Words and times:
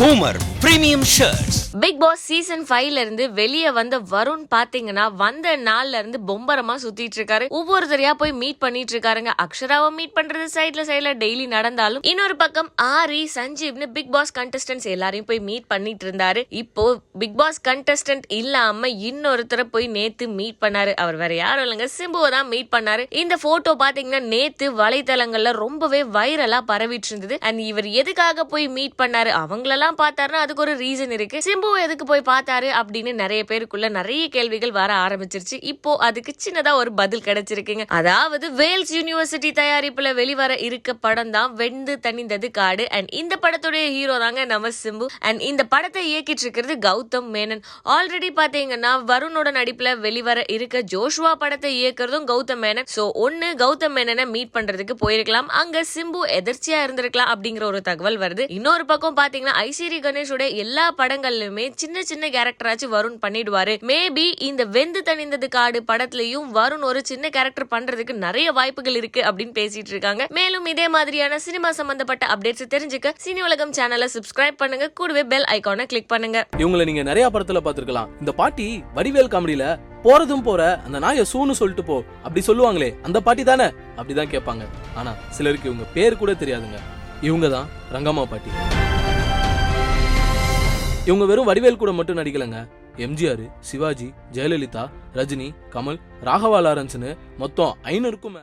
Boomer 0.00 0.36
premium 0.62 1.02
shirts 1.14 1.56
Bigg 1.82 1.98
Boss 2.02 2.22
season 2.28 2.62
ஃபைவ்ல 2.68 3.00
இருந்து 3.04 3.24
வெளியே 3.38 3.70
வந்த 3.78 3.96
வருண் 4.12 4.44
பாத்தீங்கன்னா 4.54 5.04
வந்த 5.22 5.48
நாள்ல 5.66 5.98
இருந்து 6.00 6.18
பொம்பரமா 6.28 6.74
சுத்திட்டு 6.84 7.18
இருக்காரு. 7.18 7.46
ஒவ்வொருத்தரையா 7.58 8.12
போய் 8.20 8.32
மீட் 8.42 8.58
பண்ணிட்டு 8.58 8.92
இருக்காருங்க. 8.94 9.32
அக்ஷராவை 9.44 9.88
மீட் 9.98 10.14
பண்றது 10.18 10.46
சைட்ல 10.54 10.84
சைட்ல 10.90 11.10
டெய்லி 11.24 11.46
நடந்தாலும் 11.56 12.02
இன்னொரு 12.12 12.36
பக்கம் 12.36 12.70
ஆரி 12.82 13.20
சஞ்சீவ்னு 13.34 13.88
பிக் 13.96 14.10
பாஸ் 14.16 14.32
கண்டஸ்டன்ஸ் 14.38 14.86
எல்லாரையும் 14.94 15.28
போய் 15.30 15.42
மீட் 15.48 15.66
பண்ணிட்டு 15.66 16.10
இருந்தாரு. 16.10 16.44
இப்போ 16.62 16.86
பிக் 17.18 17.36
பாஸ் 17.42 17.60
கண்டஸ்டன்ட் 17.68 18.24
இல்லாம 18.38 18.88
இன்னொருத்தரை 19.10 19.66
போய் 19.76 19.86
நேத்து 19.98 20.28
மீட் 20.40 20.60
பண்ணாரு. 20.64 20.94
அவர் 21.04 21.16
வேற 21.16 21.34
யாரும் 21.34 21.64
இல்லைங்க. 21.66 21.88
சிம்புவை 21.98 22.30
தான் 22.36 22.50
மீட் 22.54 22.72
பண்ணாரு. 22.76 23.06
இந்த 23.24 23.36
போட்டோ 23.36 23.76
பாத்தீங்கன்னா 23.84 24.22
நேத்து 24.34 24.72
வலைத்தளங்கள்ல 24.82 25.54
ரொம்பவே 25.64 26.02
வைரலா 26.18 26.62
பரவிட்டு 26.72 27.12
இருந்தது. 27.12 27.38
அண்ட் 27.40 27.58
இவர் 27.70 27.90
எதுக்காக 28.02 28.44
போய் 28.54 28.68
மீட் 28.78 28.98
பண்ணாரு? 29.04 29.32
அவங்களெல்லாம் 29.44 29.88
பார்த்தாருன்னா 30.02 30.40
அதுக்கு 30.44 30.64
ஒரு 30.64 30.74
ரீசன் 30.82 31.12
இருக்கு. 31.16 31.38
சிம்பு 31.46 31.68
எதுக்கு 31.84 32.04
போய் 32.10 32.22
பார்த்தாரு 32.30 32.68
அப்படின்னு 32.80 33.12
நிறைய 33.22 33.42
பேருக்குள்ள 33.50 33.88
நிறைய 33.98 34.24
கேள்விகள் 34.36 34.74
வர 34.78 34.90
ஆரம்பிச்சிருச்சு. 35.04 35.56
இப்போ 35.72 35.92
அதுக்கு 36.08 36.34
சின்னதா 36.44 36.72
ஒரு 36.82 36.92
பதில் 37.00 37.24
கிடைச்சிருக்குங்க. 37.28 37.86
அதாவது 37.98 38.46
வேல்ஸ் 38.60 38.92
யூனிவர்சிட்டி 38.98 39.52
தயாரிப்புல 39.60 40.14
வெளிவர 40.20 40.52
இருக்க 40.68 40.94
படம் 41.06 41.32
தான் 41.36 41.54
வெந்து 41.60 41.96
தனிந்தது 42.06 42.50
காடு. 42.58 42.86
அண்ட் 42.98 43.10
இந்த 43.20 43.36
படத்துடைய 43.44 43.86
ஹீரோ 43.96 44.18
தாங்க 44.24 44.44
நம்ம 44.54 44.72
சிம்பு. 44.82 45.08
அண்ட் 45.28 45.40
இந்த 45.50 45.62
படத்தை 45.74 46.02
இயக்கிட்டு 46.12 46.44
இருக்கிறது 46.46 46.76
கௌதம் 46.88 47.30
மேனன். 47.36 47.62
ஆல்ரெடி 47.96 48.30
பாத்தீங்கன்னா 48.40 48.92
வருணோட 49.12 49.48
நடிப்புல 49.58 49.88
வெளிவர 50.06 50.38
இருக்க 50.56 50.84
ஜோஷுவா 50.94 51.32
படத்தை 51.42 51.72
இயக்குறதும் 51.80 52.26
கௌதம் 52.32 52.62
மேனன். 52.64 52.88
சோ 52.96 53.04
ஒன்னு 53.24 53.48
கௌதம் 53.64 53.96
மேனனை 53.98 54.26
மீட் 54.34 54.54
பண்றதுக்கு 54.56 54.96
போயிருக்கலாம். 55.04 55.48
அங்க 55.60 55.84
சிம்பு 55.94 56.20
எதிர்ச்சியா 56.38 56.78
இருந்திருக்கலாம் 56.86 57.30
அப்படிங்கிற 57.34 57.64
ஒரு 57.72 57.80
தகவல் 57.88 58.18
வருது. 58.24 58.44
இன்னொரு 58.58 58.84
பக்கம் 58.90 59.18
பாத்தீங்கன்னா 59.20 59.56
ஸ்ரீ 59.80 59.98
கணேஷோட 60.04 60.44
எல்லா 60.62 60.82
படங்கள்லயுமே 60.98 61.64
சின்ன 61.80 62.02
சின்ன 62.08 62.24
கேரக்டராச்சும் 62.34 62.90
வருண் 62.94 63.16
பண்ணிடுவாரு. 63.22 63.74
மேபி 63.90 64.24
இந்த 64.48 64.62
வெந்து 64.74 65.00
தணிந்தது 65.06 65.46
காடு 65.54 65.78
படத்துலயும் 65.90 66.48
வருண் 66.56 66.84
ஒரு 66.88 67.00
சின்ன 67.10 67.28
கேரக்டர் 67.36 67.66
பண்றதுக்கு 67.74 68.14
நிறைய 68.24 68.52
வாய்ப்புகள் 68.58 68.96
இருக்கு 69.00 69.20
அப்படின்னு 69.28 69.54
பேசிட்டு 69.58 69.92
இருக்காங்க. 69.94 70.26
மேலும் 70.38 70.66
இதே 70.72 70.86
மாதிரியான 70.96 71.38
சினிமா 71.46 71.70
சம்பந்தப்பட்ட 71.78 72.26
அப்டேட்ஸ் 72.34 72.70
தெரிஞ்சுக்க 72.74 73.14
சினி 73.24 73.42
உலகம் 73.48 73.72
சேனலை 73.78 74.08
சப்ஸ்கிரைப் 74.16 74.60
பண்ணுங்க. 74.62 74.88
கூடவே 75.00 75.24
பெல் 75.32 75.48
ஐகானை 75.56 75.86
கிளிக் 75.92 76.10
பண்ணுங்க. 76.14 76.46
இவங்களை 76.62 76.86
நீங்க 76.90 77.04
நிறைய 77.10 77.28
படத்துல 77.36 77.62
பாத்துருக்கலாம் 77.68 78.10
இந்த 78.20 78.34
பாட்டி 78.42 78.68
வடிவேல் 78.98 79.32
காமெடியில 79.36 79.66
போறதும் 80.06 80.46
போற 80.50 80.62
அந்த 80.86 81.00
நாய 81.06 81.26
சூன்னு 81.32 81.58
சொல்லிட்டு 81.62 81.86
போ 81.90 81.98
அப்படி 82.22 82.44
சொல்லுவாங்களே 82.50 82.92
அந்த 83.08 83.20
பாட்டி 83.28 83.44
தானே? 83.50 83.70
அப்படிதான் 83.98 84.32
கேட்பாங்க. 84.36 84.66
ஆனா 84.94 85.14
சிலருக்கு 85.38 85.70
இவங்க 85.72 85.88
பேர் 85.98 86.20
கூட 86.22 86.32
தெரியாதுங்க. 86.44 86.80
இவங்க 87.28 87.48
தான் 87.56 87.68
ரங்கம்மா 87.96 88.26
பாட்டி. 88.34 88.52
இவங்க 91.06 91.24
வெறும் 91.24 91.48
வடிவேல் 91.48 91.76
கூட 91.76 91.92
மட்டும் 91.92 92.18
நடிக்கலங்க. 92.18 92.58
எம்ஜிஆர் 92.96 93.42
சிவாஜி 93.60 94.12
ஜெயலலிதா 94.32 94.82
ரஜினி 95.14 95.48
கமல் 95.70 95.98
ராகவா 96.22 96.58
லாரன்ஸ்னு 96.60 97.16
மொத்தம் 97.38 97.76
ஐநூறுக்கும் 97.82 98.34